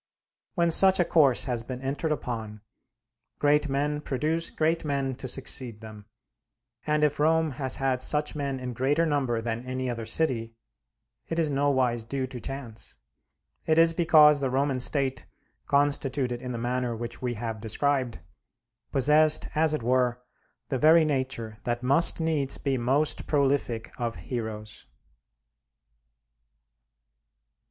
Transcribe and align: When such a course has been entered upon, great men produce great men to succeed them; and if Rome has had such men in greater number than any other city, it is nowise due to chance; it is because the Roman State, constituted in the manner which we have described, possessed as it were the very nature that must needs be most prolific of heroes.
When 0.55 0.71
such 0.71 0.99
a 0.99 1.05
course 1.05 1.43
has 1.43 1.61
been 1.61 1.79
entered 1.79 2.11
upon, 2.11 2.61
great 3.37 3.69
men 3.69 4.01
produce 4.01 4.49
great 4.49 4.83
men 4.83 5.13
to 5.17 5.27
succeed 5.27 5.79
them; 5.79 6.07
and 6.87 7.03
if 7.03 7.19
Rome 7.19 7.51
has 7.51 7.75
had 7.75 8.01
such 8.01 8.33
men 8.35 8.59
in 8.59 8.73
greater 8.73 9.05
number 9.05 9.41
than 9.41 9.63
any 9.63 9.91
other 9.91 10.07
city, 10.07 10.55
it 11.27 11.37
is 11.37 11.51
nowise 11.51 12.03
due 12.03 12.25
to 12.25 12.39
chance; 12.41 12.97
it 13.67 13.77
is 13.77 13.93
because 13.93 14.39
the 14.39 14.49
Roman 14.49 14.79
State, 14.79 15.27
constituted 15.67 16.41
in 16.41 16.51
the 16.51 16.57
manner 16.57 16.95
which 16.95 17.21
we 17.21 17.35
have 17.35 17.61
described, 17.61 18.19
possessed 18.91 19.49
as 19.53 19.71
it 19.75 19.83
were 19.83 20.19
the 20.69 20.79
very 20.79 21.05
nature 21.05 21.59
that 21.63 21.83
must 21.83 22.19
needs 22.19 22.57
be 22.57 22.75
most 22.75 23.27
prolific 23.27 23.93
of 23.99 24.15
heroes. 24.15 24.87